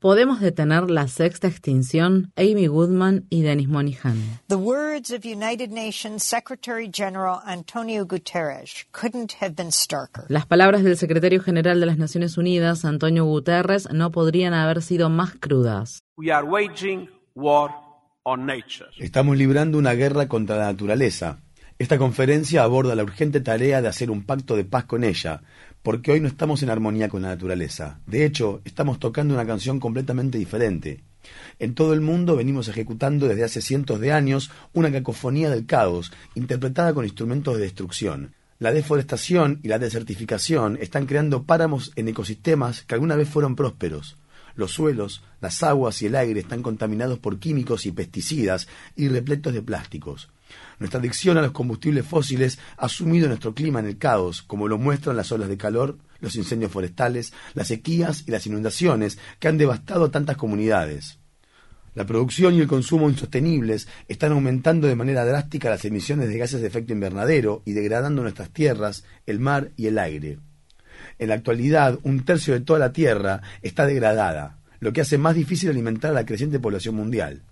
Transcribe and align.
¿Podemos 0.00 0.40
detener 0.40 0.90
la 0.90 1.06
sexta 1.06 1.46
extinción? 1.46 2.32
Amy 2.36 2.66
Goodman 2.66 3.26
y 3.30 3.42
Dennis 3.42 3.68
Monihan. 3.68 4.16
The 4.48 4.56
words 4.56 5.12
of 5.12 5.24
United 5.24 5.70
Nations 5.70 6.24
Secretary 6.24 6.90
General 6.92 7.40
Antonio 7.46 8.04
Guterres 8.04 8.84
couldn't 8.90 9.34
have 9.40 9.54
been 9.54 9.70
starker. 9.70 10.24
Las 10.28 10.46
palabras 10.46 10.82
del 10.82 10.96
secretario 10.96 11.40
general 11.40 11.78
de 11.78 11.86
las 11.86 11.98
Naciones 11.98 12.36
Unidas, 12.36 12.84
Antonio 12.84 13.24
Guterres, 13.26 13.88
no 13.92 14.10
podrían 14.10 14.54
haber 14.54 14.82
sido 14.82 15.08
más 15.08 15.34
crudas. 15.34 16.02
We 16.16 16.32
are 16.32 16.44
waging 16.44 17.08
war 17.36 17.70
on 18.24 18.44
nature. 18.44 18.90
Estamos 18.98 19.36
librando 19.36 19.78
una 19.78 19.94
guerra 19.94 20.26
contra 20.26 20.56
la 20.56 20.64
naturaleza. 20.64 21.38
Esta 21.78 21.98
conferencia 21.98 22.62
aborda 22.62 22.94
la 22.94 23.02
urgente 23.02 23.40
tarea 23.40 23.82
de 23.82 23.88
hacer 23.88 24.10
un 24.10 24.24
pacto 24.24 24.54
de 24.56 24.64
paz 24.64 24.84
con 24.84 25.02
ella, 25.02 25.42
porque 25.82 26.12
hoy 26.12 26.20
no 26.20 26.28
estamos 26.28 26.62
en 26.62 26.70
armonía 26.70 27.08
con 27.08 27.22
la 27.22 27.28
naturaleza. 27.28 28.00
De 28.06 28.24
hecho, 28.24 28.60
estamos 28.64 28.98
tocando 28.98 29.34
una 29.34 29.46
canción 29.46 29.80
completamente 29.80 30.38
diferente. 30.38 31.02
En 31.58 31.74
todo 31.74 31.92
el 31.92 32.00
mundo 32.00 32.36
venimos 32.36 32.68
ejecutando 32.68 33.28
desde 33.28 33.44
hace 33.44 33.60
cientos 33.60 34.00
de 34.00 34.12
años 34.12 34.50
una 34.72 34.90
cacofonía 34.90 35.50
del 35.50 35.66
caos, 35.66 36.12
interpretada 36.34 36.94
con 36.94 37.04
instrumentos 37.04 37.56
de 37.56 37.62
destrucción. 37.62 38.34
La 38.58 38.72
deforestación 38.72 39.58
y 39.62 39.68
la 39.68 39.78
desertificación 39.78 40.78
están 40.80 41.06
creando 41.06 41.44
páramos 41.44 41.92
en 41.96 42.08
ecosistemas 42.08 42.82
que 42.82 42.94
alguna 42.94 43.16
vez 43.16 43.28
fueron 43.28 43.56
prósperos. 43.56 44.16
Los 44.54 44.72
suelos, 44.72 45.22
las 45.40 45.62
aguas 45.62 46.00
y 46.02 46.06
el 46.06 46.16
aire 46.16 46.40
están 46.40 46.62
contaminados 46.62 47.18
por 47.18 47.38
químicos 47.38 47.86
y 47.86 47.92
pesticidas 47.92 48.68
y 48.96 49.08
repletos 49.08 49.52
de 49.52 49.62
plásticos. 49.62 50.30
Nuestra 50.78 51.00
adicción 51.00 51.38
a 51.38 51.42
los 51.42 51.52
combustibles 51.52 52.06
fósiles 52.06 52.58
ha 52.76 52.88
sumido 52.88 53.28
nuestro 53.28 53.54
clima 53.54 53.80
en 53.80 53.86
el 53.86 53.98
caos, 53.98 54.42
como 54.42 54.68
lo 54.68 54.78
muestran 54.78 55.16
las 55.16 55.32
olas 55.32 55.48
de 55.48 55.56
calor, 55.56 55.98
los 56.20 56.36
incendios 56.36 56.70
forestales, 56.70 57.32
las 57.54 57.68
sequías 57.68 58.24
y 58.26 58.30
las 58.30 58.46
inundaciones 58.46 59.18
que 59.38 59.48
han 59.48 59.58
devastado 59.58 60.10
tantas 60.10 60.36
comunidades. 60.36 61.18
La 61.94 62.06
producción 62.06 62.54
y 62.54 62.60
el 62.60 62.68
consumo 62.68 63.10
insostenibles 63.10 63.86
están 64.08 64.32
aumentando 64.32 64.86
de 64.86 64.96
manera 64.96 65.26
drástica 65.26 65.68
las 65.68 65.84
emisiones 65.84 66.28
de 66.28 66.38
gases 66.38 66.62
de 66.62 66.66
efecto 66.66 66.94
invernadero 66.94 67.62
y 67.66 67.72
degradando 67.72 68.22
nuestras 68.22 68.50
tierras, 68.50 69.04
el 69.26 69.40
mar 69.40 69.72
y 69.76 69.88
el 69.88 69.98
aire. 69.98 70.38
En 71.22 71.28
la 71.28 71.36
actualidad, 71.36 72.00
un 72.02 72.24
tercio 72.24 72.52
de 72.52 72.62
toda 72.62 72.80
la 72.80 72.92
Tierra 72.92 73.42
está 73.62 73.86
degradada, 73.86 74.58
lo 74.80 74.92
que 74.92 75.02
hace 75.02 75.18
más 75.18 75.36
difícil 75.36 75.70
alimentar 75.70 76.10
a 76.10 76.14
la 76.14 76.26
creciente 76.26 76.58
población 76.58 76.96
mundial. 76.96 77.42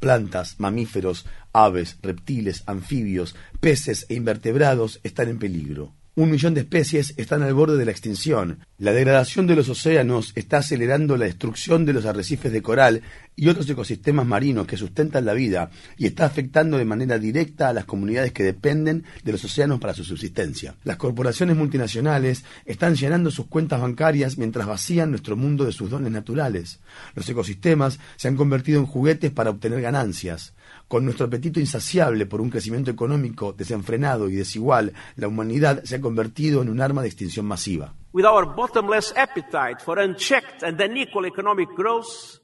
Plantas, 0.00 0.60
mamíferos, 0.60 1.24
aves, 1.54 1.96
reptiles, 2.02 2.62
anfibios, 2.66 3.34
peces 3.58 4.04
e 4.10 4.14
invertebrados 4.16 5.00
están 5.02 5.30
en 5.30 5.38
peligro. 5.38 5.94
Un 6.18 6.30
millón 6.30 6.54
de 6.54 6.62
especies 6.62 7.12
están 7.18 7.42
al 7.42 7.52
borde 7.52 7.76
de 7.76 7.84
la 7.84 7.90
extinción. 7.90 8.60
La 8.78 8.92
degradación 8.92 9.46
de 9.46 9.54
los 9.54 9.68
océanos 9.68 10.32
está 10.34 10.56
acelerando 10.56 11.18
la 11.18 11.26
destrucción 11.26 11.84
de 11.84 11.92
los 11.92 12.06
arrecifes 12.06 12.50
de 12.50 12.62
coral 12.62 13.02
y 13.36 13.48
otros 13.48 13.68
ecosistemas 13.68 14.24
marinos 14.24 14.66
que 14.66 14.78
sustentan 14.78 15.26
la 15.26 15.34
vida 15.34 15.68
y 15.98 16.06
está 16.06 16.24
afectando 16.24 16.78
de 16.78 16.86
manera 16.86 17.18
directa 17.18 17.68
a 17.68 17.74
las 17.74 17.84
comunidades 17.84 18.32
que 18.32 18.44
dependen 18.44 19.04
de 19.24 19.32
los 19.32 19.44
océanos 19.44 19.78
para 19.78 19.92
su 19.92 20.04
subsistencia. 20.04 20.74
Las 20.84 20.96
corporaciones 20.96 21.54
multinacionales 21.54 22.44
están 22.64 22.94
llenando 22.94 23.30
sus 23.30 23.48
cuentas 23.48 23.82
bancarias 23.82 24.38
mientras 24.38 24.66
vacían 24.66 25.10
nuestro 25.10 25.36
mundo 25.36 25.66
de 25.66 25.72
sus 25.72 25.90
dones 25.90 26.12
naturales. 26.12 26.80
Los 27.14 27.28
ecosistemas 27.28 27.98
se 28.16 28.28
han 28.28 28.36
convertido 28.36 28.80
en 28.80 28.86
juguetes 28.86 29.32
para 29.32 29.50
obtener 29.50 29.82
ganancias. 29.82 30.54
Con 30.88 31.04
nuestro 31.04 31.26
apetito 31.26 31.58
insaciable 31.58 32.26
por 32.26 32.40
un 32.40 32.48
crecimiento 32.48 32.92
económico 32.92 33.52
desenfrenado 33.52 34.28
y 34.28 34.36
desigual, 34.36 34.92
la 35.16 35.26
humanidad 35.26 35.82
se 35.82 35.96
ha 35.96 36.00
convertido 36.00 36.62
en 36.62 36.68
un 36.68 36.80
arma 36.80 37.02
de 37.02 37.08
extinción 37.08 37.44
masiva. 37.44 37.94
With 38.12 38.24
our 38.24 38.54
bottomless 38.54 39.12
appetite 39.16 39.82
for 39.84 39.98
unchecked 39.98 40.62
and 40.62 40.80
unequal 40.80 41.26
economic 41.26 41.68
growth, 41.76 42.40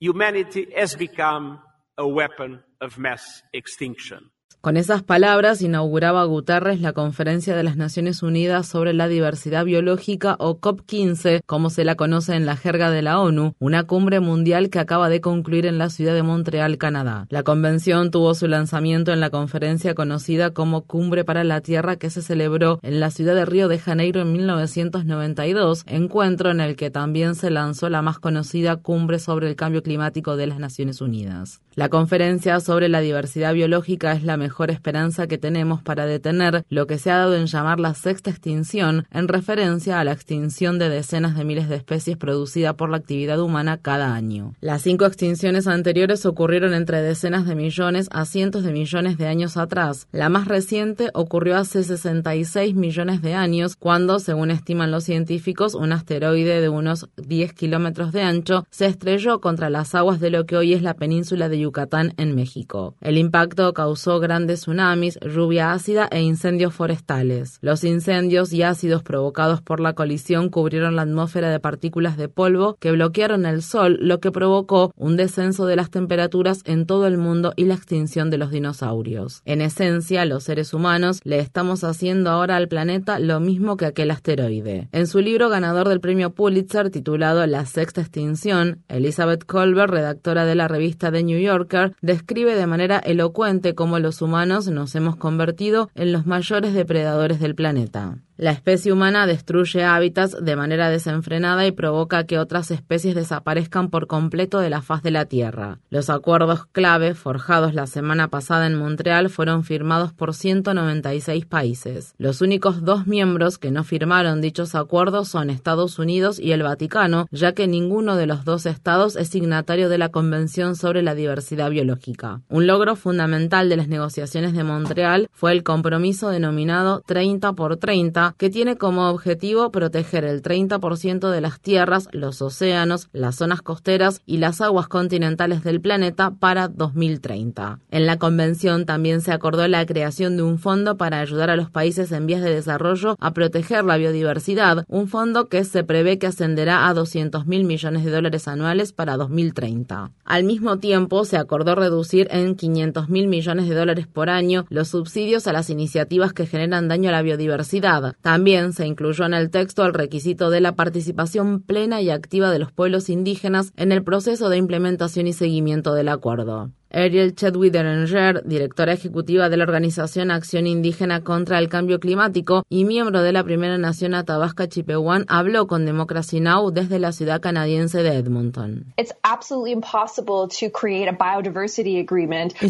humanity 0.00 0.68
has 0.76 0.96
become 0.96 1.58
a 1.96 2.06
weapon 2.06 2.62
of 2.80 2.96
mass 2.96 3.42
extinction. 3.52 4.30
Con 4.64 4.78
esas 4.78 5.02
palabras 5.02 5.60
inauguraba 5.60 6.24
Guterres 6.24 6.80
la 6.80 6.94
Conferencia 6.94 7.54
de 7.54 7.62
las 7.62 7.76
Naciones 7.76 8.22
Unidas 8.22 8.66
sobre 8.66 8.94
la 8.94 9.08
Diversidad 9.08 9.66
Biológica 9.66 10.36
o 10.38 10.58
COP15, 10.58 11.42
como 11.44 11.68
se 11.68 11.84
la 11.84 11.96
conoce 11.96 12.34
en 12.34 12.46
la 12.46 12.56
jerga 12.56 12.90
de 12.90 13.02
la 13.02 13.20
ONU, 13.20 13.52
una 13.58 13.84
cumbre 13.84 14.20
mundial 14.20 14.70
que 14.70 14.78
acaba 14.78 15.10
de 15.10 15.20
concluir 15.20 15.66
en 15.66 15.76
la 15.76 15.90
ciudad 15.90 16.14
de 16.14 16.22
Montreal, 16.22 16.78
Canadá. 16.78 17.26
La 17.28 17.42
convención 17.42 18.10
tuvo 18.10 18.32
su 18.32 18.48
lanzamiento 18.48 19.12
en 19.12 19.20
la 19.20 19.28
conferencia 19.28 19.94
conocida 19.94 20.52
como 20.52 20.86
Cumbre 20.86 21.24
para 21.26 21.44
la 21.44 21.60
Tierra 21.60 21.96
que 21.96 22.08
se 22.08 22.22
celebró 22.22 22.80
en 22.80 23.00
la 23.00 23.10
ciudad 23.10 23.34
de 23.34 23.44
Río 23.44 23.68
de 23.68 23.78
Janeiro 23.78 24.22
en 24.22 24.32
1992, 24.32 25.84
encuentro 25.86 26.50
en 26.50 26.62
el 26.62 26.74
que 26.76 26.88
también 26.88 27.34
se 27.34 27.50
lanzó 27.50 27.90
la 27.90 28.00
más 28.00 28.18
conocida 28.18 28.76
Cumbre 28.76 29.18
sobre 29.18 29.50
el 29.50 29.56
Cambio 29.56 29.82
Climático 29.82 30.38
de 30.38 30.46
las 30.46 30.58
Naciones 30.58 31.02
Unidas. 31.02 31.60
La 31.74 31.90
conferencia 31.90 32.60
sobre 32.60 32.88
la 32.88 33.00
diversidad 33.00 33.52
biológica 33.52 34.12
es 34.12 34.22
la 34.22 34.38
mejor 34.38 34.53
esperanza 34.70 35.26
que 35.26 35.38
tenemos 35.38 35.82
para 35.82 36.06
detener 36.06 36.64
lo 36.68 36.86
que 36.86 36.98
se 36.98 37.10
ha 37.10 37.18
dado 37.18 37.36
en 37.36 37.46
llamar 37.46 37.80
la 37.80 37.94
sexta 37.94 38.30
extinción, 38.30 39.06
en 39.10 39.28
referencia 39.28 40.00
a 40.00 40.04
la 40.04 40.12
extinción 40.12 40.78
de 40.78 40.88
decenas 40.88 41.36
de 41.36 41.44
miles 41.44 41.68
de 41.68 41.76
especies 41.76 42.16
producida 42.16 42.74
por 42.74 42.90
la 42.90 42.98
actividad 42.98 43.40
humana 43.40 43.78
cada 43.78 44.14
año. 44.14 44.54
Las 44.60 44.82
cinco 44.82 45.06
extinciones 45.06 45.66
anteriores 45.66 46.26
ocurrieron 46.26 46.74
entre 46.74 47.02
decenas 47.02 47.46
de 47.46 47.54
millones 47.54 48.08
a 48.12 48.24
cientos 48.24 48.64
de 48.64 48.72
millones 48.72 49.18
de 49.18 49.26
años 49.26 49.56
atrás. 49.56 50.08
La 50.12 50.28
más 50.28 50.46
reciente 50.48 51.10
ocurrió 51.14 51.56
hace 51.56 51.82
66 51.82 52.74
millones 52.74 53.22
de 53.22 53.34
años, 53.34 53.76
cuando, 53.76 54.18
según 54.18 54.50
estiman 54.50 54.90
los 54.90 55.04
científicos, 55.04 55.74
un 55.74 55.92
asteroide 55.92 56.60
de 56.60 56.68
unos 56.68 57.08
10 57.16 57.52
kilómetros 57.54 58.12
de 58.12 58.22
ancho 58.22 58.66
se 58.70 58.86
estrelló 58.86 59.40
contra 59.40 59.70
las 59.70 59.94
aguas 59.94 60.20
de 60.20 60.30
lo 60.30 60.46
que 60.46 60.56
hoy 60.56 60.74
es 60.74 60.82
la 60.82 60.94
península 60.94 61.48
de 61.48 61.58
Yucatán 61.58 62.14
en 62.16 62.34
México. 62.34 62.94
El 63.00 63.18
impacto 63.18 63.72
causó 63.72 64.20
grandes 64.20 64.43
tsunamis, 64.52 65.18
lluvia 65.22 65.72
ácida 65.72 66.06
e 66.10 66.20
incendios 66.20 66.74
forestales. 66.74 67.56
Los 67.62 67.82
incendios 67.82 68.52
y 68.52 68.62
ácidos 68.62 69.02
provocados 69.02 69.62
por 69.62 69.80
la 69.80 69.94
colisión 69.94 70.50
cubrieron 70.50 70.96
la 70.96 71.02
atmósfera 71.02 71.48
de 71.48 71.60
partículas 71.60 72.18
de 72.18 72.28
polvo 72.28 72.76
que 72.78 72.92
bloquearon 72.92 73.46
el 73.46 73.62
sol, 73.62 73.98
lo 74.02 74.20
que 74.20 74.30
provocó 74.30 74.92
un 74.96 75.16
descenso 75.16 75.64
de 75.64 75.76
las 75.76 75.90
temperaturas 75.90 76.60
en 76.66 76.84
todo 76.84 77.06
el 77.06 77.16
mundo 77.16 77.54
y 77.56 77.64
la 77.64 77.74
extinción 77.74 78.28
de 78.28 78.38
los 78.38 78.50
dinosaurios. 78.50 79.40
En 79.46 79.62
esencia, 79.62 80.26
los 80.26 80.44
seres 80.44 80.74
humanos 80.74 81.20
le 81.24 81.38
estamos 81.38 81.84
haciendo 81.84 82.30
ahora 82.30 82.56
al 82.56 82.68
planeta 82.68 83.18
lo 83.18 83.40
mismo 83.40 83.76
que 83.76 83.86
aquel 83.86 84.10
asteroide. 84.10 84.88
En 84.92 85.06
su 85.06 85.20
libro 85.20 85.48
ganador 85.48 85.88
del 85.88 86.00
premio 86.00 86.34
Pulitzer 86.34 86.90
titulado 86.90 87.46
La 87.46 87.64
sexta 87.66 88.00
extinción, 88.00 88.82
Elizabeth 88.88 89.44
Colbert, 89.44 89.90
redactora 89.90 90.44
de 90.44 90.54
la 90.54 90.68
revista 90.68 91.10
The 91.10 91.22
New 91.22 91.38
Yorker, 91.38 91.94
describe 92.02 92.54
de 92.54 92.66
manera 92.66 92.98
elocuente 92.98 93.74
cómo 93.74 93.98
los 93.98 94.20
humanos 94.20 94.33
nos 94.34 94.94
hemos 94.96 95.16
convertido 95.16 95.90
en 95.94 96.12
los 96.12 96.26
mayores 96.26 96.74
depredadores 96.74 97.38
del 97.38 97.54
planeta. 97.54 98.18
La 98.36 98.50
especie 98.50 98.92
humana 98.92 99.28
destruye 99.28 99.84
hábitats 99.84 100.44
de 100.44 100.56
manera 100.56 100.90
desenfrenada 100.90 101.68
y 101.68 101.70
provoca 101.70 102.24
que 102.24 102.40
otras 102.40 102.72
especies 102.72 103.14
desaparezcan 103.14 103.90
por 103.90 104.08
completo 104.08 104.58
de 104.58 104.70
la 104.70 104.82
faz 104.82 105.04
de 105.04 105.12
la 105.12 105.26
Tierra. 105.26 105.78
Los 105.88 106.10
acuerdos 106.10 106.66
clave 106.66 107.14
forjados 107.14 107.74
la 107.74 107.86
semana 107.86 108.26
pasada 108.26 108.66
en 108.66 108.74
Montreal 108.74 109.30
fueron 109.30 109.62
firmados 109.62 110.12
por 110.12 110.34
196 110.34 111.46
países. 111.46 112.14
Los 112.18 112.40
únicos 112.40 112.84
dos 112.84 113.06
miembros 113.06 113.58
que 113.58 113.70
no 113.70 113.84
firmaron 113.84 114.40
dichos 114.40 114.74
acuerdos 114.74 115.28
son 115.28 115.48
Estados 115.48 116.00
Unidos 116.00 116.40
y 116.40 116.50
el 116.50 116.64
Vaticano, 116.64 117.28
ya 117.30 117.52
que 117.52 117.68
ninguno 117.68 118.16
de 118.16 118.26
los 118.26 118.44
dos 118.44 118.66
estados 118.66 119.14
es 119.14 119.28
signatario 119.28 119.88
de 119.88 119.98
la 119.98 120.08
Convención 120.08 120.74
sobre 120.74 121.02
la 121.02 121.14
Diversidad 121.14 121.70
Biológica. 121.70 122.40
Un 122.48 122.66
logro 122.66 122.96
fundamental 122.96 123.68
de 123.68 123.76
las 123.76 123.86
negociaciones 123.86 124.54
de 124.54 124.64
Montreal 124.64 125.28
fue 125.30 125.52
el 125.52 125.62
compromiso 125.62 126.30
denominado 126.30 127.00
30 127.06 127.52
por 127.52 127.76
30 127.76 128.23
que 128.38 128.50
tiene 128.50 128.76
como 128.76 129.10
objetivo 129.10 129.70
proteger 129.70 130.24
el 130.24 130.42
30% 130.42 131.30
de 131.30 131.40
las 131.40 131.60
tierras, 131.60 132.08
los 132.12 132.40
océanos, 132.40 133.08
las 133.12 133.36
zonas 133.36 133.62
costeras 133.62 134.22
y 134.26 134.38
las 134.38 134.60
aguas 134.60 134.88
continentales 134.88 135.62
del 135.62 135.80
planeta 135.80 136.32
para 136.32 136.68
2030. 136.68 137.80
En 137.90 138.06
la 138.06 138.18
convención 138.18 138.86
también 138.86 139.20
se 139.20 139.32
acordó 139.32 139.68
la 139.68 139.84
creación 139.86 140.36
de 140.36 140.42
un 140.42 140.58
fondo 140.58 140.96
para 140.96 141.20
ayudar 141.20 141.50
a 141.50 141.56
los 141.56 141.70
países 141.70 142.12
en 142.12 142.26
vías 142.26 142.42
de 142.42 142.54
desarrollo 142.54 143.16
a 143.20 143.32
proteger 143.32 143.84
la 143.84 143.96
biodiversidad, 143.96 144.84
un 144.88 145.08
fondo 145.08 145.48
que 145.48 145.64
se 145.64 145.84
prevé 145.84 146.18
que 146.18 146.26
ascenderá 146.26 146.88
a 146.88 146.94
200 146.94 147.46
mil 147.46 147.64
millones 147.64 148.04
de 148.04 148.10
dólares 148.10 148.48
anuales 148.48 148.92
para 148.92 149.16
2030. 149.16 150.10
Al 150.24 150.44
mismo 150.44 150.78
tiempo, 150.78 151.24
se 151.24 151.36
acordó 151.36 151.74
reducir 151.74 152.28
en 152.30 152.54
500 152.54 153.08
mil 153.08 153.28
millones 153.28 153.68
de 153.68 153.74
dólares 153.74 154.06
por 154.06 154.30
año 154.30 154.64
los 154.68 154.88
subsidios 154.88 155.46
a 155.46 155.52
las 155.52 155.70
iniciativas 155.70 156.32
que 156.32 156.46
generan 156.46 156.88
daño 156.88 157.08
a 157.08 157.12
la 157.12 157.22
biodiversidad, 157.22 158.13
también 158.20 158.72
se 158.72 158.86
incluyó 158.86 159.24
en 159.24 159.34
el 159.34 159.50
texto 159.50 159.84
el 159.84 159.94
requisito 159.94 160.50
de 160.50 160.60
la 160.60 160.74
participación 160.74 161.60
plena 161.60 162.00
y 162.00 162.10
activa 162.10 162.50
de 162.50 162.58
los 162.58 162.72
pueblos 162.72 163.08
indígenas 163.08 163.72
en 163.76 163.92
el 163.92 164.02
proceso 164.02 164.48
de 164.48 164.56
implementación 164.56 165.26
y 165.26 165.32
seguimiento 165.32 165.94
del 165.94 166.08
acuerdo. 166.08 166.70
Ariel 166.94 167.34
Chadwick 167.34 167.72
Deranger, 167.72 168.44
directora 168.44 168.92
ejecutiva 168.92 169.48
de 169.48 169.56
la 169.56 169.64
organización 169.64 170.30
Acción 170.30 170.68
Indígena 170.68 171.24
contra 171.24 171.58
el 171.58 171.68
Cambio 171.68 171.98
Climático 171.98 172.64
y 172.68 172.84
miembro 172.84 173.22
de 173.22 173.32
la 173.32 173.42
Primera 173.42 173.78
Nación 173.78 174.14
Athabasca 174.14 174.68
Chipewyan, 174.68 175.24
habló 175.26 175.66
con 175.66 175.86
Democracy 175.86 176.38
Now! 176.38 176.70
desde 176.70 177.00
la 177.00 177.10
ciudad 177.10 177.40
canadiense 177.40 178.04
de 178.04 178.16
Edmonton. 178.16 178.94
Es 178.96 179.14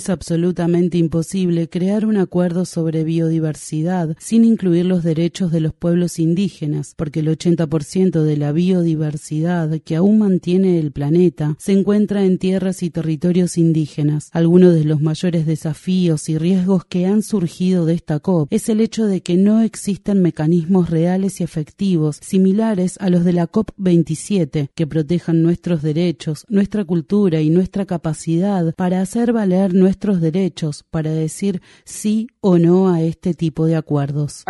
absolutamente 0.08 0.98
imposible 0.98 1.68
crear 1.68 2.06
un 2.06 2.16
acuerdo 2.16 2.64
sobre 2.64 3.04
biodiversidad 3.04 4.16
sin 4.18 4.44
incluir 4.44 4.86
los 4.86 5.02
derechos 5.02 5.52
de 5.52 5.60
los 5.60 5.74
pueblos 5.74 6.18
indígenas, 6.18 6.94
porque 6.96 7.20
el 7.20 7.28
80% 7.28 8.22
de 8.22 8.36
la 8.38 8.52
biodiversidad 8.52 9.80
que 9.84 9.96
aún 9.96 10.18
mantiene 10.18 10.78
el 10.78 10.92
planeta 10.92 11.56
se 11.58 11.72
encuentra 11.72 12.24
en 12.24 12.38
tierras 12.38 12.82
y 12.82 12.88
territorios 12.88 13.58
indígenas. 13.58 14.13
Algunos 14.32 14.74
de 14.74 14.84
los 14.84 15.00
mayores 15.00 15.46
desafíos 15.46 16.28
y 16.28 16.38
riesgos 16.38 16.84
que 16.84 17.06
han 17.06 17.22
surgido 17.22 17.86
de 17.86 17.94
esta 17.94 18.20
COP 18.20 18.52
es 18.52 18.68
el 18.68 18.80
hecho 18.80 19.06
de 19.06 19.22
que 19.22 19.36
no 19.36 19.60
existen 19.60 20.22
mecanismos 20.22 20.90
reales 20.90 21.40
y 21.40 21.44
efectivos 21.44 22.18
similares 22.20 22.96
a 23.00 23.10
los 23.10 23.24
de 23.24 23.32
la 23.32 23.46
COP 23.46 23.70
27 23.76 24.70
que 24.74 24.86
protejan 24.86 25.42
nuestros 25.42 25.82
derechos, 25.82 26.44
nuestra 26.48 26.84
cultura 26.84 27.40
y 27.40 27.50
nuestra 27.50 27.86
capacidad 27.86 28.74
para 28.74 29.00
hacer 29.00 29.32
valer 29.32 29.74
nuestros 29.74 30.20
derechos, 30.20 30.84
para 30.90 31.10
decir 31.10 31.62
sí 31.84 32.28
o 32.40 32.58
no 32.58 32.92
a 32.92 33.00
este 33.02 33.34
tipo 33.34 33.66
de 33.66 33.76
acuerdos. 33.76 34.44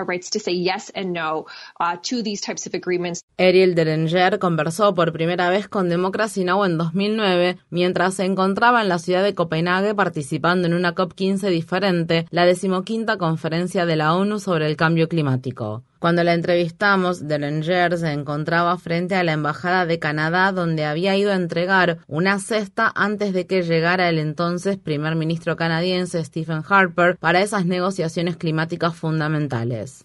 Ariel 3.38 3.75
Derenger 3.75 4.38
conversó 4.38 4.94
por 4.94 5.12
primera 5.12 5.49
vez 5.50 5.69
con 5.69 5.88
Democracy 5.88 6.44
Now! 6.44 6.64
en 6.64 6.78
2009 6.78 7.58
mientras 7.70 8.14
se 8.14 8.25
encontraba 8.25 8.82
en 8.82 8.88
la 8.88 8.99
ciudad 8.99 9.22
de 9.22 9.34
Copenhague 9.44 9.94
participando 9.94 10.67
en 10.67 10.73
una 10.73 10.94
COP15 10.94 11.50
diferente, 11.50 12.26
la 12.31 12.46
decimoquinta 12.46 13.19
conferencia 13.19 13.85
de 13.85 13.94
la 13.94 14.14
ONU 14.14 14.38
sobre 14.38 14.67
el 14.67 14.75
cambio 14.75 15.06
climático. 15.06 15.82
Cuando 16.04 16.22
la 16.22 16.34
entrevistamos, 16.34 17.28
Delenger 17.28 17.96
se 17.96 18.12
encontraba 18.12 18.76
frente 18.76 19.14
a 19.14 19.24
la 19.24 19.32
Embajada 19.32 19.86
de 19.86 19.98
Canadá 19.98 20.52
donde 20.52 20.84
había 20.84 21.16
ido 21.16 21.32
a 21.32 21.34
entregar 21.34 22.00
una 22.08 22.40
cesta 22.40 22.92
antes 22.94 23.32
de 23.32 23.46
que 23.46 23.62
llegara 23.62 24.10
el 24.10 24.18
entonces 24.18 24.76
primer 24.76 25.16
ministro 25.16 25.56
canadiense 25.56 26.22
Stephen 26.22 26.60
Harper 26.68 27.16
para 27.16 27.40
esas 27.40 27.64
negociaciones 27.64 28.36
climáticas 28.36 28.94
fundamentales. 28.94 30.04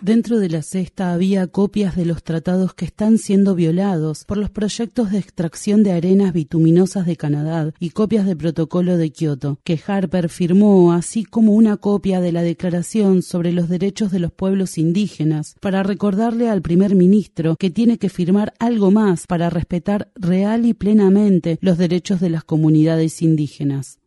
Dentro 0.00 0.38
de 0.40 0.48
la 0.48 0.62
cesta 0.62 1.12
había 1.12 1.46
copias 1.46 1.94
de 1.94 2.04
los 2.04 2.24
tratados 2.24 2.74
que 2.74 2.84
están 2.86 3.16
siendo 3.16 3.54
violados 3.54 4.24
por 4.24 4.38
los 4.38 4.50
proyectos 4.50 5.12
de 5.12 5.18
extracción 5.18 5.84
de 5.84 5.92
arenas 5.92 6.32
bituminosas 6.32 7.06
de 7.06 7.14
Canadá 7.14 7.70
y 7.78 7.90
copias 7.90 8.26
del 8.26 8.38
protocolo 8.38 8.96
de 8.96 9.12
Kioto, 9.12 9.60
que 9.62 9.80
Harper 9.86 10.28
firmó 10.28 10.92
así 10.92 11.24
como 11.24 11.59
una 11.60 11.76
copia 11.76 12.22
de 12.22 12.32
la 12.32 12.40
Declaración 12.40 13.20
sobre 13.20 13.52
los 13.52 13.68
Derechos 13.68 14.10
de 14.10 14.18
los 14.18 14.32
Pueblos 14.32 14.78
Indígenas 14.78 15.56
para 15.60 15.82
recordarle 15.82 16.48
al 16.48 16.62
primer 16.62 16.94
ministro 16.94 17.54
que 17.56 17.68
tiene 17.68 17.98
que 17.98 18.08
firmar 18.08 18.54
algo 18.58 18.90
más 18.90 19.26
para 19.26 19.50
respetar 19.50 20.08
real 20.14 20.64
y 20.64 20.72
plenamente 20.72 21.58
los 21.60 21.76
derechos 21.76 22.18
de 22.18 22.30
las 22.30 22.44
comunidades 22.44 23.20
indígenas. 23.20 23.98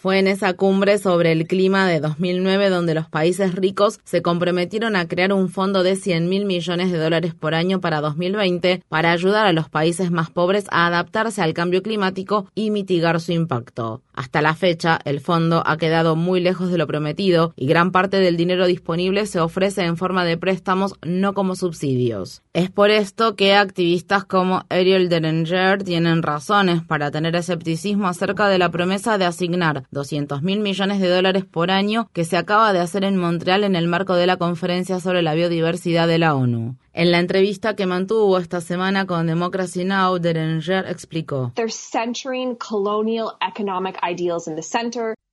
Fue 0.00 0.18
en 0.18 0.26
esa 0.26 0.52
cumbre 0.54 0.98
sobre 0.98 1.32
el 1.32 1.46
clima 1.46 1.86
de 1.86 2.00
2009 2.00 2.70
donde 2.70 2.94
los 2.94 3.08
países 3.08 3.54
ricos 3.54 4.00
se 4.04 4.20
comprometieron 4.20 4.96
a 4.96 5.06
crear 5.06 5.32
un 5.32 5.48
fondo 5.48 5.84
de 5.84 5.94
100 5.94 6.28
mil 6.28 6.44
millones 6.44 6.90
de 6.90 6.98
dólares 6.98 7.34
por 7.34 7.54
año 7.54 7.80
para 7.80 8.00
2020 8.00 8.82
para 8.88 9.12
ayudar 9.12 9.46
a 9.46 9.52
los 9.52 9.68
países 9.68 10.10
más 10.10 10.30
pobres 10.30 10.66
a 10.70 10.86
adaptarse 10.88 11.40
al 11.40 11.54
cambio 11.54 11.82
climático 11.82 12.37
y 12.54 12.70
mitigar 12.70 13.20
su 13.20 13.32
impacto. 13.32 14.02
Hasta 14.12 14.42
la 14.42 14.54
fecha, 14.54 14.98
el 15.04 15.20
fondo 15.20 15.62
ha 15.64 15.76
quedado 15.76 16.16
muy 16.16 16.40
lejos 16.40 16.70
de 16.70 16.78
lo 16.78 16.86
prometido 16.86 17.52
y 17.56 17.66
gran 17.66 17.92
parte 17.92 18.18
del 18.18 18.36
dinero 18.36 18.66
disponible 18.66 19.26
se 19.26 19.40
ofrece 19.40 19.84
en 19.84 19.96
forma 19.96 20.24
de 20.24 20.36
préstamos, 20.36 20.94
no 21.02 21.34
como 21.34 21.54
subsidios. 21.54 22.42
Es 22.52 22.70
por 22.70 22.90
esto 22.90 23.36
que 23.36 23.54
activistas 23.54 24.24
como 24.24 24.64
Ariel 24.70 25.08
Derenger 25.08 25.84
tienen 25.84 26.22
razones 26.22 26.82
para 26.82 27.10
tener 27.10 27.36
escepticismo 27.36 28.08
acerca 28.08 28.48
de 28.48 28.58
la 28.58 28.70
promesa 28.70 29.18
de 29.18 29.24
asignar 29.24 29.84
200 29.90 30.42
mil 30.42 30.60
millones 30.60 31.00
de 31.00 31.08
dólares 31.08 31.44
por 31.44 31.70
año 31.70 32.10
que 32.12 32.24
se 32.24 32.36
acaba 32.36 32.72
de 32.72 32.80
hacer 32.80 33.04
en 33.04 33.16
Montreal 33.16 33.64
en 33.64 33.76
el 33.76 33.86
marco 33.86 34.14
de 34.14 34.26
la 34.26 34.36
conferencia 34.36 35.00
sobre 35.00 35.22
la 35.22 35.34
biodiversidad 35.34 36.08
de 36.08 36.18
la 36.18 36.34
ONU. 36.34 36.76
En 36.92 37.12
la 37.12 37.18
entrevista 37.18 37.76
que 37.76 37.86
mantuvo 37.86 38.38
esta 38.38 38.60
semana 38.60 39.06
con 39.06 39.26
Democracy 39.26 39.84
Now, 39.84 40.18
Derenger 40.18 40.86
explicó. 40.86 41.52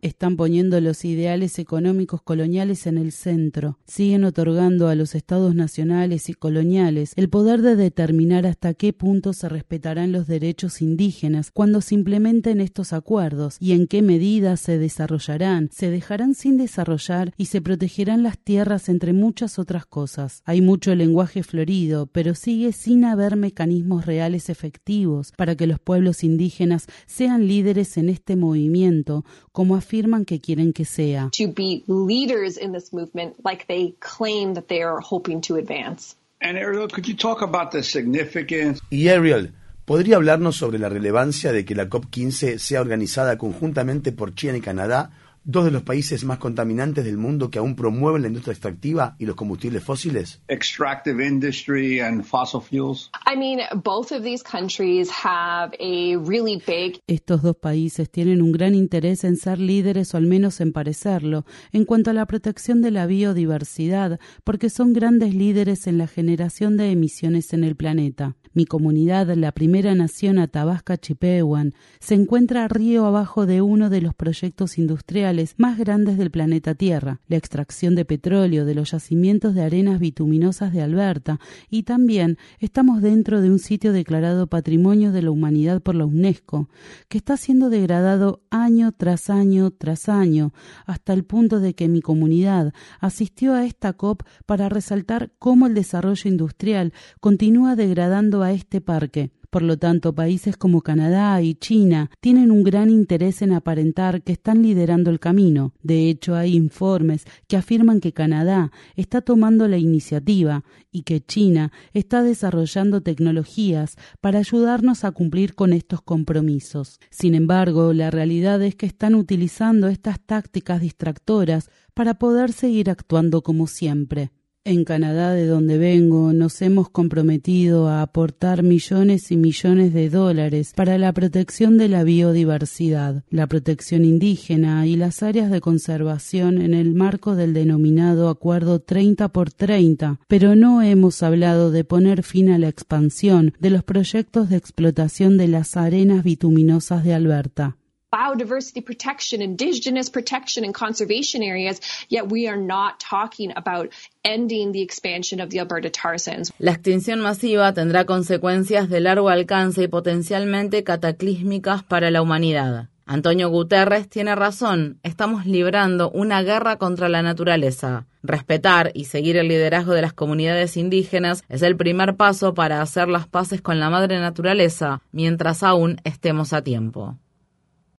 Están 0.05 0.37
poniendo 0.37 0.79
los 0.81 1.03
ideales 1.03 1.57
económicos 1.57 2.21
coloniales 2.21 2.85
en 2.85 2.99
el 2.99 3.11
centro. 3.11 3.79
Siguen 3.87 4.23
otorgando 4.23 4.87
a 4.87 4.93
los 4.93 5.15
estados 5.15 5.55
nacionales 5.55 6.29
y 6.29 6.35
coloniales 6.35 7.13
el 7.15 7.27
poder 7.27 7.63
de 7.63 7.75
determinar 7.75 8.45
hasta 8.45 8.75
qué 8.75 8.93
punto 8.93 9.33
se 9.33 9.49
respetarán 9.49 10.11
los 10.11 10.27
derechos 10.27 10.83
indígenas 10.83 11.49
cuando 11.49 11.81
se 11.81 11.95
implementen 11.95 12.61
estos 12.61 12.93
acuerdos 12.93 13.57
y 13.59 13.71
en 13.71 13.87
qué 13.87 14.03
medida 14.03 14.57
se 14.57 14.77
desarrollarán, 14.77 15.69
se 15.71 15.89
dejarán 15.89 16.35
sin 16.35 16.57
desarrollar 16.57 17.33
y 17.35 17.45
se 17.45 17.63
protegerán 17.63 18.21
las 18.21 18.37
tierras 18.37 18.89
entre 18.89 19.11
muchas 19.11 19.57
otras 19.57 19.87
cosas. 19.87 20.43
Hay 20.45 20.61
mucho 20.61 20.93
lenguaje 20.93 21.41
florido, 21.41 22.05
pero 22.05 22.35
sigue 22.35 22.73
sin 22.73 23.05
haber 23.05 23.37
mecanismos 23.37 24.05
reales 24.05 24.51
efectivos 24.51 25.33
para 25.35 25.55
que 25.55 25.65
los 25.65 25.79
pueblos 25.79 26.23
indígenas 26.23 26.85
sean 27.07 27.47
líderes 27.47 27.97
en 27.97 28.09
este 28.09 28.35
movimiento, 28.35 29.25
como 29.51 29.75
afirman 29.95 30.25
que 30.25 30.39
quieren 30.39 30.73
que 30.73 30.85
sea. 30.85 31.29
To 31.37 31.47
be 31.47 31.83
leaders 31.87 32.57
in 32.57 32.73
this 32.73 32.91
movement 32.91 33.35
like 33.43 33.65
they 33.67 33.95
claim 33.99 34.53
that 34.55 34.67
they 34.67 34.81
are 34.81 34.99
hoping 34.99 35.41
to 35.41 35.55
advance. 35.55 36.15
And 36.41 36.57
Ariel, 36.57 36.87
could 36.87 37.07
you 37.07 37.15
talk 37.15 37.41
about 37.41 37.71
the 37.71 37.81
significance? 37.81 38.81
Y 38.89 39.07
Ariel, 39.07 39.53
¿podría 39.85 40.17
hablarnos 40.17 40.57
sobre 40.57 40.79
la 40.79 40.89
relevancia 40.89 41.51
de 41.51 41.65
que 41.65 41.75
la 41.75 41.89
COP15 41.89 42.59
sea 42.59 42.81
organizada 42.81 43.37
conjuntamente 43.37 44.11
por 44.11 44.35
China 44.35 44.57
y 44.57 44.61
Canadá 44.61 45.11
dos 45.45 45.63
de 45.63 45.71
los 45.71 45.83
países 45.83 46.25
más 46.25 46.39
contaminantes 46.39 47.05
del 47.05 47.17
mundo 47.17 47.49
que 47.51 47.59
aún 47.59 47.75
promueven 47.75 48.23
la 48.23 48.27
industria 48.27 48.53
extractiva 48.53 49.15
y 49.19 49.25
los 49.25 49.35
combustibles 49.35 49.83
fósiles? 49.83 50.41
Extractive 50.47 51.25
industry 51.25 51.99
and 51.99 52.23
fossil 52.23 52.59
fuels. 52.59 53.11
I 53.31 53.37
mean, 53.37 53.59
both 53.83 54.11
of 54.11 54.23
these 54.23 54.43
countries 54.43 55.09
have 55.23 55.71
a 55.79 56.17
really 56.17 56.61
big 56.65 56.99
Estos 57.07 57.43
dos 57.43 57.55
países 57.55 58.09
tienen 58.09 58.41
un 58.41 58.51
gran 58.51 58.73
interés 58.73 59.23
en 59.23 59.37
ser 59.37 59.59
líderes 59.59 60.13
o 60.13 60.17
al 60.17 60.25
menos 60.25 60.59
en 60.61 60.73
parecerlo 60.73 61.45
en 61.71 61.85
cuanto 61.85 62.09
a 62.09 62.13
la 62.13 62.25
protección 62.25 62.81
de 62.81 62.89
la 62.89 63.05
biodiversidad, 63.05 64.19
porque 64.43 64.71
son 64.71 64.93
grandes 64.93 65.35
líderes 65.35 65.85
en 65.85 65.99
la 65.99 66.07
generación 66.07 66.75
de 66.75 66.89
emisiones 66.91 67.53
en 67.53 67.63
el 67.63 67.75
planeta. 67.75 68.35
Mi 68.53 68.65
comunidad, 68.65 69.27
la 69.35 69.51
primera 69.51 69.93
nación 69.95 70.39
Athabasca 70.39 70.97
Chipewyan, 70.97 71.73
se 71.99 72.15
encuentra 72.15 72.69
río 72.69 73.05
abajo 73.05 73.45
de 73.45 73.61
uno 73.61 73.89
de 73.89 73.99
los 73.99 74.15
proyectos 74.15 74.77
industriales 74.77 75.34
más 75.57 75.77
grandes 75.77 76.17
del 76.17 76.31
planeta 76.31 76.75
Tierra, 76.75 77.21
la 77.27 77.37
extracción 77.37 77.95
de 77.95 78.05
petróleo 78.05 78.65
de 78.65 78.75
los 78.75 78.91
yacimientos 78.91 79.53
de 79.53 79.63
arenas 79.63 79.99
bituminosas 79.99 80.73
de 80.73 80.81
Alberta, 80.81 81.39
y 81.69 81.83
también 81.83 82.37
estamos 82.59 83.01
dentro 83.01 83.41
de 83.41 83.49
un 83.49 83.59
sitio 83.59 83.93
declarado 83.93 84.47
Patrimonio 84.47 85.11
de 85.11 85.21
la 85.21 85.31
Humanidad 85.31 85.81
por 85.81 85.95
la 85.95 86.05
UNESCO, 86.05 86.69
que 87.09 87.17
está 87.17 87.37
siendo 87.37 87.69
degradado 87.69 88.41
año 88.49 88.91
tras 88.91 89.29
año 89.29 89.71
tras 89.71 90.09
año, 90.09 90.53
hasta 90.85 91.13
el 91.13 91.23
punto 91.23 91.59
de 91.59 91.73
que 91.75 91.87
mi 91.87 92.01
comunidad 92.01 92.73
asistió 92.99 93.53
a 93.53 93.65
esta 93.65 93.93
COP 93.93 94.23
para 94.45 94.69
resaltar 94.69 95.31
cómo 95.39 95.67
el 95.67 95.73
desarrollo 95.73 96.29
industrial 96.29 96.93
continúa 97.19 97.75
degradando 97.75 98.41
a 98.43 98.51
este 98.51 98.81
parque. 98.81 99.31
Por 99.49 99.61
lo 99.61 99.77
tanto, 99.77 100.13
países 100.13 100.57
como 100.57 100.81
Canadá 100.81 101.41
y 101.41 101.55
China 101.55 102.09
tienen 102.19 102.51
un 102.51 102.63
gran 102.63 102.89
interés 102.89 103.41
en 103.41 103.53
aparentar 103.53 104.23
que 104.23 104.33
están 104.33 104.61
liderando 104.61 105.09
el 105.09 105.19
camino. 105.19 105.73
De 105.81 106.09
hecho, 106.09 106.35
hay 106.35 106.55
informes 106.55 107.25
que 107.47 107.57
afirman 107.57 107.99
que 107.99 108.13
Canadá 108.13 108.71
está 108.95 109.21
tomando 109.21 109.67
la 109.67 109.77
iniciativa 109.77 110.63
y 110.91 111.03
que 111.03 111.21
China 111.21 111.71
está 111.93 112.23
desarrollando 112.23 113.01
tecnologías 113.01 113.95
para 114.21 114.39
ayudarnos 114.39 115.03
a 115.03 115.11
cumplir 115.11 115.55
con 115.55 115.73
estos 115.73 116.01
compromisos. 116.01 116.99
Sin 117.09 117.35
embargo, 117.35 117.93
la 117.93 118.11
realidad 118.11 118.61
es 118.61 118.75
que 118.75 118.85
están 118.85 119.15
utilizando 119.15 119.87
estas 119.87 120.19
tácticas 120.19 120.81
distractoras 120.81 121.69
para 121.93 122.15
poder 122.15 122.51
seguir 122.51 122.89
actuando 122.89 123.41
como 123.41 123.67
siempre. 123.67 124.31
En 124.67 124.83
Canadá, 124.83 125.31
de 125.35 125.45
donde 125.45 125.77
vengo, 125.77 126.33
nos 126.33 126.59
hemos 126.63 126.89
comprometido 126.89 127.87
a 127.87 128.01
aportar 128.01 128.63
millones 128.63 129.29
y 129.29 129.37
millones 129.37 129.93
de 129.93 130.09
dólares 130.09 130.73
para 130.75 130.97
la 130.97 131.13
protección 131.13 131.77
de 131.77 131.87
la 131.87 132.03
biodiversidad, 132.03 133.23
la 133.29 133.45
protección 133.45 134.03
indígena 134.05 134.87
y 134.87 134.95
las 134.95 135.21
áreas 135.21 135.51
de 135.51 135.61
conservación 135.61 136.59
en 136.59 136.73
el 136.73 136.95
marco 136.95 137.35
del 137.35 137.53
denominado 137.53 138.27
Acuerdo 138.27 138.79
30 138.79 139.27
por 139.27 139.51
30, 139.51 140.19
pero 140.27 140.55
no 140.55 140.81
hemos 140.81 141.21
hablado 141.21 141.69
de 141.69 141.83
poner 141.83 142.23
fin 142.23 142.49
a 142.49 142.57
la 142.57 142.67
expansión 142.67 143.53
de 143.59 143.69
los 143.69 143.83
proyectos 143.83 144.49
de 144.49 144.57
explotación 144.57 145.37
de 145.37 145.47
las 145.47 145.77
arenas 145.77 146.23
bituminosas 146.23 147.03
de 147.03 147.13
Alberta 147.13 147.77
biodiversity 148.15 148.81
protection, 148.81 149.41
indigenous 149.41 150.09
protection, 150.09 150.63
and 150.63 150.73
conservation 150.73 151.43
areas, 151.43 151.81
yet 152.09 152.31
we 152.31 152.47
are 152.47 152.61
not 152.75 152.99
talking 152.99 153.51
about 153.55 153.89
ending 154.23 154.71
the 154.71 154.81
expansion 154.81 155.41
of 155.41 155.49
the 155.49 155.59
Alberta 155.59 155.89
tar 155.89 156.17
sands. 156.17 156.51
La 156.59 156.71
extinción 156.71 157.19
masiva 157.19 157.73
tendrá 157.73 158.05
consecuencias 158.05 158.89
de 158.89 158.99
largo 159.01 159.29
alcance 159.29 159.83
y 159.83 159.87
potencialmente 159.87 160.83
cataclísmicas 160.83 161.83
para 161.83 162.09
la 162.09 162.21
humanidad. 162.21 162.89
Antonio 163.07 163.49
Guterres 163.49 164.09
tiene 164.09 164.33
razón, 164.33 164.97
estamos 165.03 165.45
librando 165.45 166.09
una 166.09 166.41
guerra 166.41 166.77
contra 166.77 167.07
la 167.07 167.21
naturaleza. 167.21 168.07
Respetar 168.23 168.89
y 168.95 169.05
seguir 169.05 169.37
el 169.37 169.47
liderazgo 169.47 169.93
de 169.93 170.01
las 170.01 170.13
comunidades 170.13 170.75
indígenas 170.75 171.43
es 171.47 171.61
el 171.61 171.77
primer 171.77 172.15
paso 172.15 172.55
para 172.55 172.81
hacer 172.81 173.07
las 173.07 173.27
paces 173.27 173.61
con 173.61 173.79
la 173.79 173.91
madre 173.91 174.19
naturaleza 174.19 175.01
mientras 175.11 175.61
aún 175.61 176.01
estemos 176.03 176.51
a 176.51 176.63
tiempo. 176.63 177.19